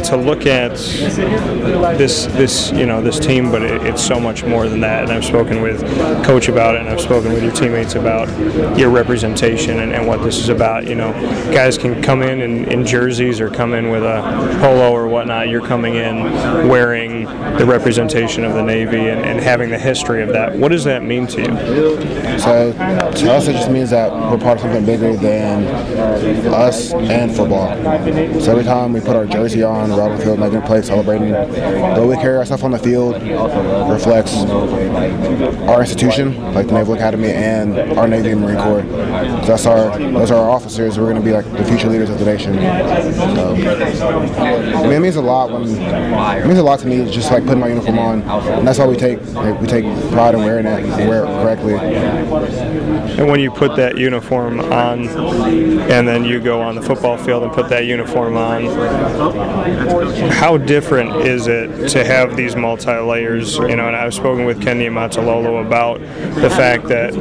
To 0.00 0.16
look 0.16 0.44
at 0.46 0.72
this 1.98 2.26
this 2.26 2.72
you 2.72 2.84
know 2.84 3.00
this 3.00 3.20
team, 3.20 3.50
but 3.52 3.62
it, 3.62 3.82
it's 3.86 4.04
so 4.04 4.18
much 4.18 4.42
more 4.42 4.68
than 4.68 4.80
that. 4.80 5.04
And 5.04 5.12
I've 5.12 5.24
spoken 5.24 5.60
with 5.62 5.80
coach 6.24 6.48
about 6.48 6.74
it, 6.74 6.80
and 6.80 6.88
I've 6.88 7.00
spoken 7.00 7.32
with 7.32 7.44
your 7.44 7.52
teammates 7.52 7.94
about 7.94 8.26
your 8.76 8.90
representation 8.90 9.78
and, 9.78 9.92
and 9.92 10.08
what 10.08 10.24
this 10.24 10.38
is 10.38 10.48
about. 10.48 10.88
You 10.88 10.96
know, 10.96 11.12
guys 11.52 11.78
can 11.78 12.02
come 12.02 12.22
in, 12.22 12.40
in 12.40 12.64
in 12.72 12.84
jerseys 12.84 13.40
or 13.40 13.50
come 13.50 13.72
in 13.72 13.90
with 13.90 14.02
a 14.02 14.58
polo 14.60 14.90
or 14.90 15.06
whatnot. 15.06 15.48
You're 15.48 15.64
coming 15.64 15.94
in 15.94 16.24
wearing 16.68 17.24
the 17.56 17.66
representation 17.66 18.42
of 18.44 18.54
the 18.54 18.62
Navy 18.62 19.08
and, 19.08 19.24
and 19.24 19.38
having 19.40 19.70
the 19.70 19.78
history 19.78 20.22
of 20.22 20.30
that. 20.30 20.56
What 20.56 20.72
does 20.72 20.84
that 20.84 21.04
mean 21.04 21.26
to 21.28 21.40
you? 21.40 22.38
So 22.38 22.72
to 22.72 23.32
us, 23.32 23.46
it 23.46 23.52
just 23.52 23.70
means 23.70 23.90
that 23.90 24.10
we're 24.10 24.38
part 24.38 24.58
of 24.58 24.62
something 24.62 24.84
bigger 24.84 25.14
than 25.14 25.66
us 26.46 26.92
and 26.92 27.34
football. 27.34 27.68
So 28.40 28.50
every 28.50 28.64
time 28.64 28.92
we 28.92 29.00
put 29.00 29.14
our 29.14 29.26
jersey 29.26 29.62
on, 29.62 29.89
on 29.98 30.16
the 30.16 30.22
field 30.22 30.38
making 30.38 30.58
a 30.58 30.66
play, 30.66 30.82
celebrating. 30.82 31.32
The 31.32 31.96
way 32.00 32.16
we 32.16 32.16
carry 32.16 32.36
ourselves 32.36 32.62
on 32.62 32.70
the 32.70 32.78
field 32.78 33.14
reflects 33.90 34.34
our 35.68 35.80
institution, 35.80 36.54
like 36.54 36.66
the 36.66 36.74
Naval 36.74 36.94
Academy, 36.94 37.30
and 37.30 37.78
our 37.98 38.06
Navy 38.06 38.30
and 38.30 38.40
Marine 38.40 38.58
Corps. 38.58 38.82
That's 39.46 39.66
our 39.66 39.98
those 39.98 40.30
are 40.30 40.38
our 40.38 40.50
officers. 40.50 40.98
We're 40.98 41.04
going 41.10 41.16
to 41.16 41.22
be 41.22 41.32
like 41.32 41.50
the 41.52 41.64
future 41.64 41.88
leaders 41.88 42.10
of 42.10 42.18
the 42.18 42.24
nation. 42.24 42.54
So, 42.54 43.54
I 43.54 44.82
mean, 44.82 44.92
it 44.92 45.00
means 45.00 45.16
a 45.16 45.22
lot 45.22 45.50
when 45.50 45.62
it 45.62 46.46
means 46.46 46.58
a 46.58 46.62
lot 46.62 46.80
to 46.80 46.86
me. 46.86 47.10
Just 47.10 47.30
like 47.30 47.44
putting 47.44 47.60
my 47.60 47.68
uniform 47.68 47.98
on, 47.98 48.22
and 48.22 48.66
that's 48.66 48.78
why 48.78 48.86
we 48.86 48.96
take 48.96 49.18
we 49.60 49.66
take 49.66 49.84
pride 50.10 50.34
in 50.34 50.40
wearing 50.40 50.66
it, 50.66 50.84
and 50.84 51.08
wear 51.08 51.24
it 51.24 51.28
correctly. 51.42 51.74
And 51.74 53.28
when 53.28 53.40
you 53.40 53.50
put 53.50 53.76
that 53.76 53.98
uniform 53.98 54.60
on, 54.60 55.08
and 55.08 56.06
then 56.06 56.24
you 56.24 56.40
go 56.40 56.60
on 56.60 56.74
the 56.74 56.82
football 56.82 57.16
field 57.16 57.42
and 57.42 57.52
put 57.52 57.68
that 57.68 57.84
uniform 57.86 58.36
on, 58.36 58.64
how 60.32 60.56
different 60.56 61.26
is 61.26 61.46
it 61.46 61.88
to 61.90 62.04
have 62.04 62.36
these 62.36 62.56
multi-layers? 62.56 63.56
You 63.56 63.76
know, 63.76 63.86
and 63.86 63.96
I've 63.96 64.14
spoken 64.14 64.44
with 64.44 64.62
Kenya 64.62 64.90
Matalolo 64.90 65.64
about 65.64 66.00
the 66.40 66.50
fact 66.50 66.88
that 66.88 67.12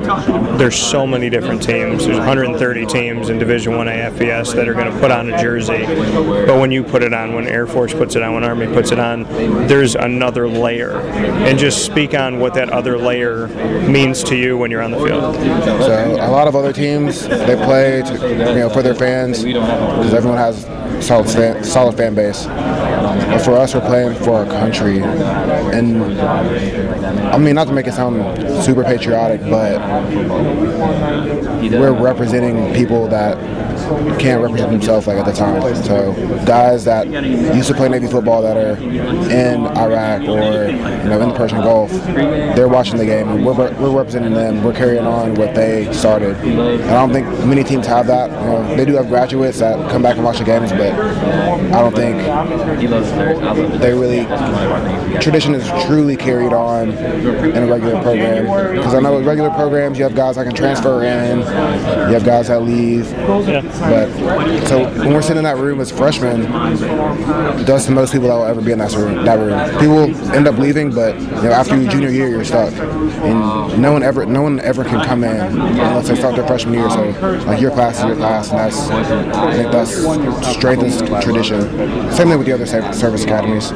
there's 0.58 0.76
so 0.76 1.06
many 1.06 1.30
different 1.30 1.62
teams. 1.62 2.06
There's 2.06 2.18
130 2.18 2.86
teams 2.86 3.30
in 3.30 3.40
Division 3.40 3.76
One 3.76 3.88
AFBS 3.88 4.56
that 4.56 4.68
are 4.68 4.74
going 4.74 4.92
to 4.92 5.00
put 5.00 5.12
on 5.12 5.32
a 5.32 5.42
jersey, 5.42 5.86
but 5.86 6.60
when 6.60 6.72
you 6.72 6.84
put 6.84 7.04
it 7.04 7.14
on, 7.14 7.34
when 7.34 7.48
Air 7.48 7.68
Force 7.68 7.94
puts 7.94 8.16
it 8.16 8.24
on, 8.24 8.34
when 8.34 8.44
Army 8.44 8.68
puts 8.68 8.92
it 8.92 9.00
on, 9.00 9.24
there's 9.68 9.96
another 9.96 10.48
layer. 10.48 11.00
And 11.00 11.58
just 11.58 11.86
speak 11.86 12.14
on 12.14 12.40
what 12.40 12.54
that 12.56 12.70
other 12.70 12.98
layer 12.98 13.48
means 13.88 14.24
to 14.26 14.36
you 14.36 14.58
when 14.58 14.72
you're 14.72 14.82
on 14.82 14.92
the 14.92 14.98
field. 14.98 15.36
So 15.36 16.18
a 16.20 16.32
lot 16.32 16.48
of 16.48 16.56
other 16.56 16.74
teams 16.74 17.28
they 17.28 17.56
play 17.56 18.02
to, 18.02 18.14
you 18.30 18.60
know 18.60 18.70
for 18.70 18.82
their 18.82 18.96
fans 18.96 19.44
because 19.44 20.14
everyone 20.14 20.38
has 20.38 20.66
solid 21.06 21.66
solid 21.66 21.98
fan 21.98 22.16
base. 22.16 22.39
But 22.46 23.40
for 23.40 23.54
us, 23.54 23.74
we're 23.74 23.82
playing 23.82 24.16
for 24.24 24.32
our 24.32 24.46
country, 24.46 25.00
and 25.00 26.04
I 26.22 27.38
mean 27.38 27.56
not 27.56 27.68
to 27.68 27.74
make 27.74 27.88
it 27.88 27.94
sound 27.94 28.64
super 28.64 28.84
patriotic, 28.84 29.42
but 29.42 29.80
we're 31.72 31.94
representing 31.94 32.74
people 32.74 33.08
that 33.08 33.38
can't 34.20 34.42
represent 34.42 34.72
themselves 34.72 35.08
like 35.08 35.18
at 35.18 35.26
the 35.26 35.32
time. 35.32 35.62
So 35.84 36.14
guys 36.46 36.86
that 36.86 37.08
used 37.08 37.68
to 37.70 37.74
play 37.74 37.90
Navy 37.90 38.08
football 38.08 38.42
that 38.42 38.58
are 38.58 38.78
in 38.82 39.66
Iraq 39.78 40.22
or 40.22 40.70
you 40.70 41.10
know 41.10 41.22
in 41.22 41.30
the 41.30 41.36
Persian 41.36 41.62
Gulf, 41.62 41.92
they're 41.92 42.68
watching 42.68 42.98
the 42.98 43.06
game 43.06 43.30
we're, 43.44 43.54
we're 43.54 43.96
representing 43.96 44.34
them. 44.34 44.64
We're 44.64 44.74
carrying 44.74 45.06
on 45.06 45.36
what 45.36 45.56
they 45.56 45.92
started. 45.94 46.36
And 46.38 46.84
I 46.84 46.94
don't 46.94 47.12
think 47.12 47.28
many 47.46 47.64
teams 47.64 47.88
have 47.88 48.08
that. 48.08 48.30
You 48.30 48.48
know, 48.48 48.76
they 48.76 48.86
do 48.86 48.96
have 48.96 49.08
graduates 49.08 49.60
that 49.60 49.90
come 49.92 50.02
back 50.02 50.16
and 50.16 50.26
watch 50.26 50.40
the 50.40 50.44
games, 50.44 50.72
but 50.72 50.94
I 50.94 51.82
don't 51.82 51.96
think 51.96 52.20
they 53.82 53.94
really 53.94 54.26
tradition 55.22 55.54
is 55.56 55.68
truly 55.86 56.16
carried 56.16 56.54
on 56.54 56.90
in 56.90 57.64
a 57.64 57.68
regular 57.68 58.02
program. 58.02 58.76
Because 58.76 58.94
I 58.94 59.00
know 59.00 59.16
with 59.16 59.26
regular 59.26 59.50
programs 59.52 59.98
you 59.98 60.04
have 60.04 60.16
guys 60.16 60.36
that 60.36 60.46
can 60.46 60.56
transfer 60.56 61.04
in, 61.04 61.40
you 61.40 62.14
have 62.14 62.26
guys 62.26 62.48
that 62.48 62.62
leave. 62.62 63.10
But 63.80 64.12
so 64.68 64.90
when 65.00 65.14
we're 65.14 65.22
sitting 65.22 65.38
in 65.38 65.44
that 65.44 65.58
room 65.58 65.80
as 65.80 65.92
freshmen, 65.92 66.42
that's 67.66 67.86
the 67.86 67.92
most 67.92 68.12
people 68.12 68.28
that 68.28 68.36
will 68.36 68.46
ever 68.46 68.62
be 68.62 68.72
in 68.72 68.80
that 68.80 68.92
room. 68.94 69.24
That 69.26 69.40
room. 69.40 69.80
People 69.80 70.34
end 70.36 70.48
up 70.48 70.58
leaving, 70.58 70.94
but 70.94 71.20
you 71.20 71.26
know 71.26 71.52
after 71.52 71.80
your 71.80 71.90
junior 71.90 72.10
year, 72.10 72.28
you're 72.28 72.44
stuck, 72.44 72.74
and 72.74 73.82
no 73.82 73.94
one 73.94 74.04
ever, 74.04 74.26
no 74.26 74.42
one 74.42 74.60
ever 74.60 74.84
can 74.84 75.04
come 75.06 75.24
in 75.24 75.40
unless 75.40 76.08
they 76.08 76.16
start 76.16 76.36
their 76.36 76.46
freshman 76.46 76.74
year. 76.74 76.90
So 76.90 77.10
like 77.46 77.62
your 77.62 77.72
class 77.72 78.00
is 78.00 78.06
your 78.06 78.16
class, 78.16 78.50
and 78.50 78.60
that's 78.60 78.90
I 78.90 79.54
think 79.54 79.72
that's 79.72 80.56
strengthens 80.56 80.98
tradition. 81.24 81.62
Same 82.12 82.28
thing 82.28 82.38
with 82.38 82.48
the 82.48 82.54
other 82.54 82.66
service 82.66 83.24
academies. 83.24 83.72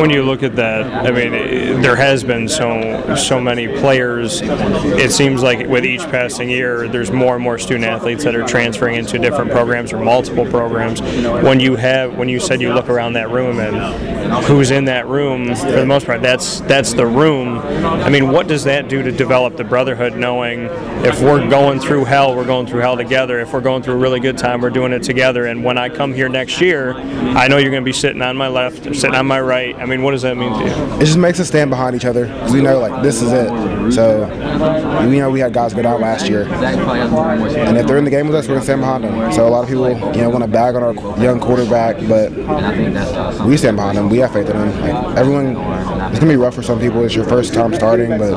When 0.00 0.10
you 0.10 0.22
look 0.22 0.42
at 0.42 0.56
that, 0.56 1.06
I 1.06 1.10
mean, 1.10 1.82
there 1.82 1.96
has 1.96 2.24
been 2.24 2.48
so 2.48 3.14
so 3.16 3.40
many 3.40 3.68
players. 3.68 4.40
It 4.42 5.12
seems 5.12 5.42
like 5.42 5.66
with 5.68 5.84
each 5.84 6.02
passing 6.02 6.48
year, 6.48 6.88
there's 6.88 7.10
more 7.10 7.34
and 7.34 7.42
more 7.42 7.58
student 7.58 7.84
athletes 7.84 8.24
that 8.24 8.34
are 8.34 8.46
transferring 8.46 8.96
into 8.96 9.17
different 9.18 9.50
programs 9.50 9.92
or 9.92 9.98
multiple 9.98 10.46
programs. 10.46 11.00
When 11.00 11.60
you 11.60 11.76
have, 11.76 12.16
when 12.16 12.28
you 12.28 12.40
said 12.40 12.60
you 12.60 12.72
look 12.72 12.88
around 12.88 13.14
that 13.14 13.30
room 13.30 13.58
and 13.58 14.44
who's 14.44 14.70
in 14.70 14.84
that 14.86 15.06
room, 15.06 15.54
for 15.54 15.72
the 15.72 15.86
most 15.86 16.06
part, 16.06 16.22
that's 16.22 16.60
that's 16.60 16.92
the 16.92 17.06
room. 17.06 17.58
I 17.58 18.08
mean, 18.08 18.30
what 18.30 18.46
does 18.48 18.64
that 18.64 18.88
do 18.88 19.02
to 19.02 19.12
develop 19.12 19.56
the 19.56 19.64
brotherhood? 19.64 20.16
Knowing 20.16 20.64
if 21.04 21.20
we're 21.20 21.48
going 21.48 21.80
through 21.80 22.04
hell, 22.04 22.34
we're 22.36 22.46
going 22.46 22.66
through 22.66 22.80
hell 22.80 22.96
together. 22.96 23.40
If 23.40 23.52
we're 23.52 23.60
going 23.60 23.82
through 23.82 23.94
a 23.94 23.98
really 23.98 24.20
good 24.20 24.38
time, 24.38 24.60
we're 24.60 24.70
doing 24.70 24.92
it 24.92 25.02
together. 25.02 25.46
And 25.46 25.64
when 25.64 25.78
I 25.78 25.88
come 25.88 26.12
here 26.12 26.28
next 26.28 26.60
year, 26.60 26.94
I 26.94 27.48
know 27.48 27.56
you're 27.58 27.70
going 27.70 27.82
to 27.82 27.88
be 27.88 27.92
sitting 27.92 28.22
on 28.22 28.36
my 28.36 28.48
left 28.48 28.86
or 28.86 28.94
sitting 28.94 29.16
on 29.16 29.26
my 29.26 29.40
right. 29.40 29.76
I 29.76 29.86
mean, 29.86 30.02
what 30.02 30.12
does 30.12 30.22
that 30.22 30.36
mean 30.36 30.52
to 30.52 30.58
you? 30.64 30.94
It 30.96 31.06
just 31.06 31.18
makes 31.18 31.40
us 31.40 31.48
stand 31.48 31.70
behind 31.70 31.94
each 31.94 32.04
other. 32.04 32.26
We 32.52 32.60
know 32.60 32.78
like 32.78 33.02
this 33.02 33.22
is 33.22 33.32
it. 33.32 33.48
So 33.92 34.26
we 35.08 35.18
know 35.18 35.30
we 35.30 35.40
had 35.40 35.52
guys 35.52 35.72
go 35.72 35.82
down 35.82 36.00
last 36.00 36.28
year, 36.28 36.42
and 36.42 37.78
if 37.78 37.86
they're 37.86 37.96
in 37.96 38.04
the 38.04 38.10
game 38.10 38.26
with 38.26 38.36
us, 38.36 38.46
we're 38.46 38.54
gonna 38.54 38.64
stand 38.64 38.80
behind 38.80 38.97
them. 39.02 39.32
So 39.32 39.46
a 39.46 39.50
lot 39.50 39.62
of 39.62 39.68
people, 39.68 39.88
you 40.14 40.22
know, 40.22 40.30
want 40.30 40.44
to 40.44 40.50
bag 40.50 40.74
on 40.74 40.82
our 40.82 40.94
young 41.22 41.40
quarterback, 41.40 41.96
but 42.08 42.30
we 43.46 43.56
stand 43.56 43.76
behind 43.76 43.96
them. 43.98 44.08
We 44.08 44.18
have 44.18 44.32
faith 44.32 44.48
in 44.48 44.56
them. 44.56 44.80
Like 44.80 45.16
everyone, 45.16 45.56
it's 46.10 46.18
gonna 46.18 46.32
be 46.32 46.36
rough 46.36 46.54
for 46.54 46.62
some 46.62 46.80
people. 46.80 47.04
It's 47.04 47.14
your 47.14 47.24
first 47.24 47.54
time 47.54 47.74
starting, 47.74 48.10
but 48.18 48.32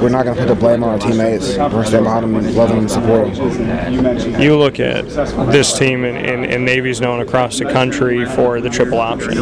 we're 0.00 0.08
not 0.08 0.24
gonna 0.24 0.36
put 0.36 0.48
the 0.48 0.54
blame 0.54 0.82
on 0.82 0.90
our 0.90 0.98
teammates. 0.98 1.56
We're 1.56 1.68
gonna 1.68 1.86
stand 1.86 2.04
behind 2.04 2.24
them, 2.24 2.54
love 2.54 2.68
them, 2.68 2.78
and 2.78 2.90
support 2.90 3.34
them. 3.34 4.40
You 4.40 4.56
look 4.56 4.80
at 4.80 5.08
this 5.52 5.78
team, 5.78 6.04
and, 6.04 6.16
and, 6.16 6.44
and 6.44 6.64
Navy's 6.64 7.00
known 7.00 7.20
across 7.20 7.58
the 7.58 7.64
country 7.66 8.24
for 8.26 8.60
the 8.60 8.70
triple 8.70 9.00
option. 9.00 9.34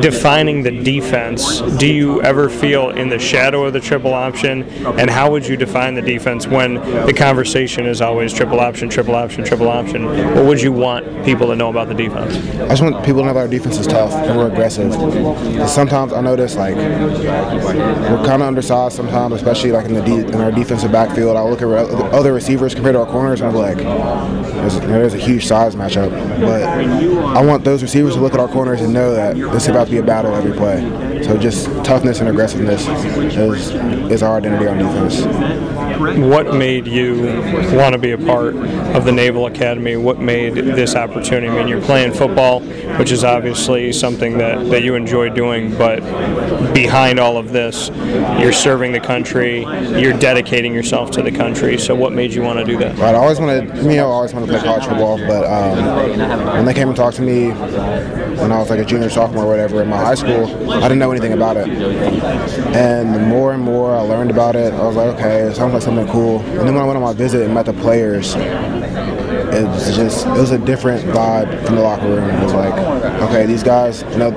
Defining 0.00 0.62
the 0.62 0.82
defense, 0.82 1.60
do 1.78 1.86
you 1.86 2.22
ever 2.22 2.48
feel 2.48 2.90
in 2.90 3.08
the 3.08 3.18
shadow 3.18 3.64
of 3.64 3.72
the 3.72 3.80
triple 3.80 4.14
option? 4.14 4.62
And 4.98 5.10
how 5.10 5.30
would 5.30 5.46
you 5.46 5.56
define 5.56 5.94
the 5.94 6.02
defense 6.02 6.46
when 6.46 6.74
the 6.74 7.14
conversation 7.14 7.86
is 7.86 8.00
always 8.00 8.32
triple 8.32 8.60
option, 8.60 8.88
triple 8.88 9.07
option, 9.14 9.44
triple 9.44 9.68
option? 9.68 10.04
What 10.34 10.44
would 10.44 10.60
you 10.60 10.72
want 10.72 11.24
people 11.24 11.48
to 11.48 11.56
know 11.56 11.68
about 11.68 11.88
the 11.88 11.94
defense? 11.94 12.34
I 12.60 12.68
just 12.68 12.82
want 12.82 12.96
people 13.04 13.20
to 13.20 13.26
know 13.26 13.34
that 13.34 13.40
our 13.40 13.48
defense 13.48 13.78
is 13.78 13.86
tough 13.86 14.12
and 14.12 14.36
we're 14.36 14.48
aggressive. 14.50 14.92
Sometimes 15.68 16.12
I 16.12 16.20
notice 16.20 16.56
like 16.56 16.76
we're 16.76 18.22
kind 18.26 18.42
of 18.42 18.48
undersized 18.48 18.96
sometimes, 18.96 19.34
especially 19.34 19.72
like 19.72 19.86
in 19.86 19.94
the 19.94 20.02
de- 20.02 20.26
in 20.28 20.36
our 20.40 20.52
defensive 20.52 20.92
backfield. 20.92 21.36
I 21.36 21.42
look 21.42 21.62
at 21.62 21.66
re- 21.66 21.78
other 22.12 22.32
receivers 22.32 22.74
compared 22.74 22.94
to 22.94 23.00
our 23.00 23.06
corners, 23.06 23.40
and 23.40 23.50
I'm 23.50 23.56
like, 23.56 23.78
there's 23.78 24.76
a, 24.76 24.80
there's 24.80 25.14
a 25.14 25.18
huge 25.18 25.46
size 25.46 25.74
matchup. 25.74 26.10
But 26.40 26.62
I 26.62 27.44
want 27.44 27.64
those 27.64 27.82
receivers 27.82 28.14
to 28.14 28.20
look 28.20 28.34
at 28.34 28.40
our 28.40 28.48
corners 28.48 28.80
and 28.80 28.92
know 28.92 29.12
that 29.14 29.36
this 29.36 29.64
is 29.64 29.68
about 29.68 29.86
to 29.86 29.90
be 29.90 29.98
a 29.98 30.02
battle 30.02 30.34
every 30.34 30.52
play. 30.52 30.80
So 31.22 31.36
just 31.36 31.66
toughness 31.84 32.20
and 32.20 32.28
aggressiveness 32.28 32.86
is, 32.86 33.70
is 34.10 34.22
our 34.22 34.36
identity 34.36 34.66
on 34.66 34.78
defense. 34.78 35.24
What 36.18 36.54
made 36.54 36.86
you 36.86 37.42
want 37.72 37.92
to 37.92 37.98
be 37.98 38.12
a 38.12 38.18
part 38.18 38.54
of 38.98 39.04
the 39.04 39.12
Naval 39.12 39.46
Academy? 39.46 39.96
What 39.96 40.18
made 40.18 40.54
this 40.54 40.96
opportunity? 40.96 41.46
I 41.48 41.54
mean, 41.54 41.68
you're 41.68 41.80
playing 41.80 42.12
football, 42.12 42.60
which 42.98 43.12
is 43.12 43.22
obviously 43.22 43.92
something 43.92 44.36
that, 44.38 44.68
that 44.70 44.82
you 44.82 44.96
enjoy 44.96 45.28
doing, 45.30 45.76
but 45.78 46.00
behind 46.74 47.20
all 47.20 47.36
of 47.36 47.52
this, 47.52 47.90
you're 48.40 48.52
serving 48.52 48.90
the 48.90 49.00
country, 49.00 49.60
you're 50.00 50.18
dedicating 50.18 50.74
yourself 50.74 51.12
to 51.12 51.22
the 51.22 51.30
country. 51.30 51.78
So, 51.78 51.94
what 51.94 52.12
made 52.12 52.34
you 52.34 52.42
want 52.42 52.58
to 52.58 52.64
do 52.64 52.76
that? 52.78 52.98
Right, 52.98 53.14
I 53.14 53.18
always 53.18 53.38
wanted, 53.38 53.72
me, 53.84 54.00
I 54.00 54.02
always 54.02 54.34
wanted 54.34 54.46
to 54.46 54.52
play 54.52 54.62
college 54.62 54.84
football, 54.84 55.16
but 55.18 55.44
um, 55.46 56.18
when 56.54 56.64
they 56.64 56.74
came 56.74 56.88
and 56.88 56.96
talked 56.96 57.16
to 57.16 57.22
me 57.22 57.52
when 58.40 58.52
I 58.52 58.58
was 58.58 58.70
like 58.70 58.80
a 58.80 58.84
junior, 58.84 59.10
sophomore, 59.10 59.44
or 59.44 59.48
whatever 59.48 59.82
in 59.82 59.88
my 59.88 59.96
high 59.96 60.14
school, 60.14 60.46
I 60.72 60.82
didn't 60.82 60.98
know 60.98 61.10
anything 61.10 61.32
about 61.32 61.56
it. 61.56 61.68
And 61.68 63.14
the 63.14 63.20
more 63.20 63.52
and 63.52 63.62
more 63.62 63.94
I 63.94 64.00
learned 64.00 64.30
about 64.30 64.56
it, 64.56 64.72
I 64.72 64.84
was 64.84 64.96
like, 64.96 65.14
okay, 65.16 65.40
it 65.42 65.56
sounds 65.56 65.72
like 65.72 65.82
something 65.82 66.06
cool. 66.08 66.40
And 66.40 66.60
then 66.60 66.74
when 66.74 66.82
I 66.82 66.84
went 66.84 66.96
on 66.96 67.02
my 67.02 67.12
visit 67.12 67.42
and 67.42 67.54
met 67.54 67.66
the 67.66 67.72
players, 67.72 68.34
it 68.90 69.66
was 69.66 69.96
just 69.96 70.26
it 70.26 70.32
was 70.32 70.50
a 70.50 70.58
different 70.58 71.04
vibe 71.06 71.64
from 71.66 71.76
the 71.76 71.82
locker 71.82 72.06
room. 72.06 72.28
It 72.28 72.42
was 72.42 72.54
like, 72.54 72.74
okay, 73.22 73.46
these 73.46 73.62
guys, 73.62 74.02
you 74.02 74.18
know, 74.18 74.32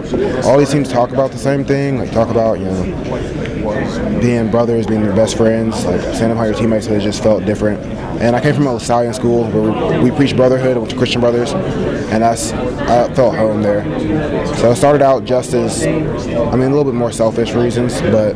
all 0.45 0.57
these 0.57 0.71
teams 0.71 0.89
talk 0.89 1.11
about 1.11 1.31
the 1.31 1.37
same 1.37 1.65
thing, 1.65 1.97
like 1.97 2.11
talk 2.11 2.29
about 2.29 2.59
you 2.59 2.65
know 2.65 4.19
being 4.21 4.51
brothers, 4.51 4.87
being 4.87 5.03
your 5.03 5.15
best 5.15 5.37
friends, 5.37 5.85
like 5.85 6.01
standing 6.01 6.29
behind 6.29 6.51
your 6.51 6.59
teammates. 6.59 6.87
So 6.87 6.93
it 6.93 7.01
just 7.01 7.23
felt 7.23 7.45
different. 7.45 7.81
And 8.21 8.35
I 8.35 8.41
came 8.41 8.53
from 8.53 8.67
a 8.67 8.71
LaSallian 8.71 9.15
school 9.15 9.45
where 9.49 9.99
we, 9.99 10.11
we 10.11 10.15
preach 10.15 10.35
brotherhood, 10.35 10.77
which 10.77 10.95
Christian 10.95 11.21
brothers, 11.21 11.53
and 11.53 12.21
that's 12.21 12.51
I 12.53 13.11
felt 13.13 13.35
home 13.35 13.61
there. 13.61 13.83
So 14.57 14.71
I 14.71 14.73
started 14.75 15.01
out 15.01 15.25
just 15.25 15.53
as, 15.53 15.85
I 15.85 15.91
mean, 15.91 16.71
a 16.71 16.75
little 16.75 16.83
bit 16.83 16.93
more 16.93 17.11
selfish 17.11 17.53
reasons, 17.53 17.99
but 18.01 18.35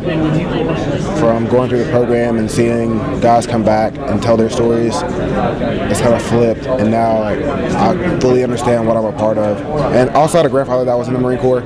from 1.25 1.47
going 1.47 1.67
through 1.67 1.83
the 1.83 1.89
program 1.89 2.37
and 2.37 2.49
seeing 2.51 2.99
guys 3.19 3.47
come 3.47 3.63
back 3.63 3.97
and 3.97 4.21
tell 4.21 4.37
their 4.37 4.49
stories, 4.49 4.93
it's 4.93 5.99
kind 5.99 6.13
of 6.13 6.21
flipped. 6.21 6.67
And 6.67 6.91
now 6.91 7.19
like, 7.19 7.39
I 7.39 8.19
fully 8.19 8.43
understand 8.43 8.85
what 8.85 8.95
I'm 8.95 9.05
a 9.05 9.11
part 9.11 9.39
of. 9.39 9.59
And 9.95 10.11
also 10.11 10.37
had 10.37 10.45
a 10.45 10.49
grandfather 10.49 10.85
that 10.85 10.93
was 10.93 11.07
in 11.07 11.15
the 11.15 11.19
Marine 11.19 11.39
Corps, 11.39 11.61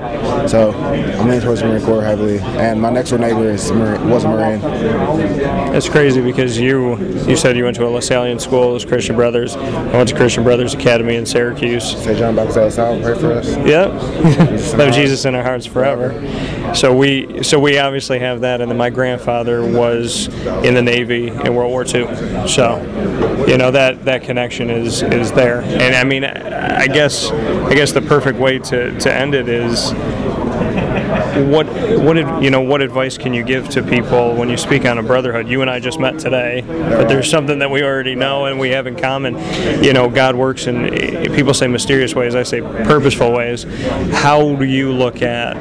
so 0.47 0.71
I'm 0.71 1.27
leaning 1.27 1.41
towards 1.41 1.59
the 1.59 1.67
Marine 1.67 1.83
Corps 1.83 2.01
heavily. 2.01 2.39
And 2.39 2.81
my 2.81 2.89
next 2.89 3.09
door 3.09 3.19
neighbor 3.19 3.49
is 3.49 3.69
was 3.69 4.23
a 4.23 4.29
Marine. 4.29 4.61
It's 5.75 5.89
crazy 5.89 6.21
because 6.21 6.57
you 6.57 6.95
you 7.27 7.35
said 7.35 7.57
you 7.57 7.65
went 7.65 7.75
to 7.75 7.85
a 7.85 7.89
LaSallian 7.89 8.39
school, 8.39 8.69
it 8.69 8.73
was 8.73 8.85
Christian 8.85 9.17
Brothers. 9.17 9.57
I 9.57 9.97
went 9.97 10.07
to 10.07 10.15
Christian 10.15 10.45
Brothers 10.45 10.73
Academy 10.73 11.17
in 11.17 11.25
Syracuse. 11.25 12.01
Say 12.01 12.17
John 12.17 12.33
Baptist 12.33 12.55
de 12.55 12.63
La 12.63 12.69
Salle, 12.69 13.01
pray 13.01 13.19
for 13.19 13.33
us. 13.33 13.49
Yep. 13.57 14.77
Love 14.77 14.93
Jesus 14.93 15.25
in 15.25 15.35
our 15.35 15.43
hearts 15.43 15.65
forever. 15.65 16.13
So 16.73 16.95
we 16.95 17.43
so 17.43 17.59
we 17.59 17.77
obviously 17.77 18.19
have 18.19 18.39
that, 18.41 18.61
and 18.61 18.71
then 18.71 18.77
my 18.77 18.89
grandfather 18.89 19.48
was 19.57 20.27
in 20.63 20.73
the 20.73 20.81
Navy 20.81 21.27
in 21.27 21.55
World 21.55 21.71
War 21.71 21.83
II. 21.83 22.47
So 22.47 22.77
you 23.47 23.57
know 23.57 23.71
that 23.71 24.05
that 24.05 24.23
connection 24.23 24.69
is 24.69 25.01
is 25.01 25.31
there. 25.31 25.61
And 25.61 25.95
I 25.95 26.03
mean, 26.03 26.23
I 26.23 26.87
guess 26.87 27.31
I 27.31 27.73
guess 27.73 27.91
the 27.91 28.01
perfect 28.01 28.39
way 28.39 28.59
to 28.59 28.97
to 28.99 29.13
end 29.13 29.33
it 29.33 29.49
is 29.49 29.91
what 31.47 31.67
what 32.01 32.17
you 32.41 32.49
know 32.49 32.61
what 32.61 32.81
advice 32.81 33.17
can 33.17 33.33
you 33.33 33.43
give 33.43 33.69
to 33.69 33.83
people 33.83 34.35
when 34.35 34.49
you 34.49 34.57
speak 34.57 34.85
on 34.85 34.97
a 34.97 35.03
brotherhood? 35.03 35.47
You 35.47 35.61
and 35.61 35.69
I 35.69 35.79
just 35.79 35.99
met 35.99 36.19
today, 36.19 36.63
but 36.67 37.07
there's 37.07 37.29
something 37.29 37.59
that 37.59 37.69
we 37.69 37.83
already 37.83 38.15
know 38.15 38.45
and 38.45 38.59
we 38.59 38.69
have 38.69 38.87
in 38.87 38.95
common. 38.95 39.37
You 39.83 39.93
know, 39.93 40.09
God 40.09 40.35
works 40.35 40.67
in 40.67 40.89
people 41.33 41.53
say 41.53 41.67
mysterious 41.67 42.13
ways. 42.15 42.35
I 42.35 42.43
say 42.43 42.61
purposeful 42.61 43.31
ways. 43.31 43.63
How 44.13 44.55
do 44.55 44.65
you 44.65 44.91
look 44.91 45.21
at 45.21 45.55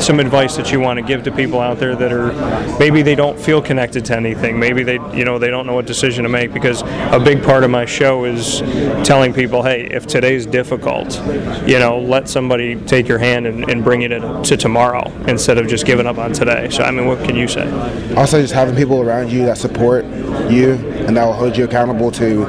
some 0.00 0.20
advice 0.20 0.56
that 0.56 0.72
you 0.72 0.80
want 0.80 0.98
to 0.98 1.02
give 1.04 1.22
to 1.24 1.32
people 1.32 1.60
out 1.60 1.78
there 1.78 1.96
that 1.96 2.12
are 2.12 2.32
maybe 2.78 3.02
they 3.02 3.14
don't 3.14 3.38
feel 3.38 3.62
connected 3.62 4.04
to 4.06 4.16
anything. 4.16 4.58
Maybe 4.58 4.82
they 4.82 4.98
you 5.14 5.24
know 5.24 5.38
they 5.38 5.48
don't 5.48 5.66
know 5.66 5.74
what 5.74 5.86
decision 5.86 6.22
to 6.24 6.28
make 6.28 6.52
because 6.52 6.82
a 6.82 7.20
big 7.22 7.42
part 7.42 7.64
of 7.64 7.70
my 7.70 7.84
show 7.84 8.24
is 8.24 8.60
telling 9.06 9.32
people 9.32 9.62
hey 9.62 9.88
if 9.90 10.06
today's 10.06 10.46
difficult 10.46 11.20
you 11.66 11.78
know 11.78 11.98
let 11.98 12.28
somebody 12.28 12.76
take 12.82 13.08
your 13.08 13.18
hand 13.18 13.46
and, 13.46 13.68
and 13.70 13.82
bring 13.84 14.02
it 14.02 14.08
to, 14.08 14.42
to 14.42 14.56
tomorrow 14.56 15.10
instead 15.26 15.58
of 15.58 15.66
just 15.66 15.86
giving 15.86 16.06
up 16.06 16.18
on 16.18 16.32
today. 16.32 16.68
So 16.70 16.82
i 16.82 16.90
mean 16.90 17.06
what 17.06 17.24
can 17.24 17.36
you 17.36 17.48
say? 17.48 17.66
Also, 18.14 18.40
just 18.40 18.54
having 18.54 18.74
people 18.74 19.00
around 19.00 19.30
you 19.30 19.44
that 19.46 19.58
support 19.58 20.04
you 20.50 20.74
and 21.06 21.16
that 21.16 21.24
will 21.24 21.32
hold 21.32 21.56
you 21.56 21.64
accountable 21.64 22.10
to 22.12 22.44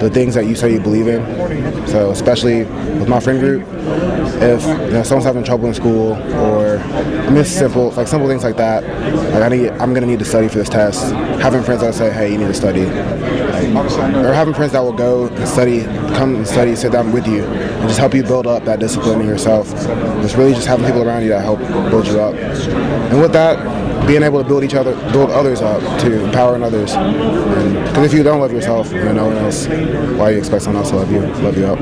the 0.00 0.10
things 0.10 0.34
that 0.34 0.46
you 0.46 0.54
say 0.54 0.72
you 0.72 0.80
believe 0.80 1.08
in. 1.08 1.22
So, 1.92 2.10
especially 2.10 2.64
with 2.98 3.06
my 3.06 3.20
friend 3.20 3.38
group, 3.38 3.68
if 4.40 4.64
you 4.64 4.94
know 4.94 5.02
someone's 5.02 5.26
having 5.26 5.44
trouble 5.44 5.68
in 5.68 5.74
school 5.74 6.12
or 6.40 6.78
I 6.78 7.30
mean, 7.30 7.44
simple, 7.44 7.90
like 7.90 8.08
simple 8.08 8.26
things 8.28 8.42
like 8.42 8.56
that. 8.56 8.82
Like 9.34 9.42
I 9.42 9.48
need, 9.48 9.68
I'm 9.72 9.92
gonna 9.92 10.06
need 10.06 10.18
to 10.20 10.24
study 10.24 10.48
for 10.48 10.56
this 10.56 10.70
test. 10.70 11.12
Having 11.42 11.64
friends 11.64 11.82
that 11.82 11.94
say, 11.94 12.10
"Hey, 12.10 12.32
you 12.32 12.38
need 12.38 12.46
to 12.46 12.54
study," 12.54 12.86
Like, 12.86 14.14
or 14.14 14.32
having 14.32 14.54
friends 14.54 14.72
that 14.72 14.82
will 14.82 14.94
go 14.94 15.26
and 15.26 15.46
study, 15.46 15.82
come 16.14 16.36
and 16.36 16.48
study, 16.48 16.74
sit 16.76 16.92
down 16.92 17.12
with 17.12 17.26
you, 17.26 17.44
and 17.44 17.88
just 17.88 18.00
help 18.00 18.14
you 18.14 18.22
build 18.22 18.46
up 18.46 18.64
that 18.64 18.80
discipline 18.80 19.20
in 19.20 19.26
yourself. 19.26 19.70
It's 20.24 20.34
really 20.34 20.54
just 20.54 20.66
having 20.66 20.86
people 20.86 21.02
around 21.02 21.24
you 21.24 21.28
that 21.28 21.42
help 21.42 21.58
build 21.90 22.06
you 22.06 22.18
up. 22.20 22.34
And 22.34 23.20
with 23.20 23.32
that, 23.34 23.58
being 24.06 24.22
able 24.22 24.42
to 24.42 24.48
build 24.48 24.64
each 24.64 24.74
other, 24.74 24.94
build 25.12 25.30
others 25.30 25.60
up, 25.60 25.80
to 26.00 26.24
empowering 26.24 26.62
others. 26.62 26.92
Because 26.92 28.06
if 28.06 28.14
you 28.14 28.22
don't 28.22 28.40
love 28.40 28.52
yourself, 28.52 28.92
you 28.92 29.04
know 29.04 29.12
no 29.12 29.26
one 29.26 29.36
else. 29.36 29.66
Why 29.66 30.30
you 30.30 30.38
expect 30.38 30.62
someone 30.62 30.82
else 30.82 30.90
to 30.90 30.96
love 30.96 31.10
you, 31.10 31.20
love 31.42 31.56
you 31.56 31.66
up? 31.66 31.78